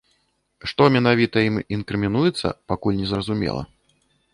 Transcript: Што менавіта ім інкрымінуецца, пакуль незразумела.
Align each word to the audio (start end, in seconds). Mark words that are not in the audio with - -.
Што 0.71 0.87
менавіта 0.95 1.37
ім 1.49 1.55
інкрымінуецца, 1.79 2.47
пакуль 2.73 3.01
незразумела. 3.05 3.63